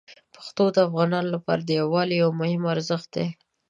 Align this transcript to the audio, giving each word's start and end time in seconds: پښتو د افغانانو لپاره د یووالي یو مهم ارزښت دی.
پښتو 0.35 0.63
د 0.75 0.77
افغانانو 0.87 1.29
لپاره 1.35 1.61
د 1.63 1.69
یووالي 1.81 2.15
یو 2.23 2.29
مهم 2.41 2.63
ارزښت 2.73 3.07
دی. 3.15 3.27